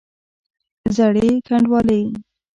[0.95, 2.01] زړې ګنډوالې!